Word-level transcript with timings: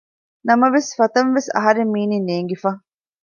ނަމވެސް 0.47 0.91
ފަތަންވެސް 0.97 1.49
އަހަރެން 1.55 1.91
މީނީ 1.93 2.17
ނޭނގިފަ 2.27 2.71